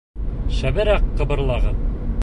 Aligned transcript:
Шәберәк 0.61 1.05
ҡыбырлағыҙ! 1.21 1.85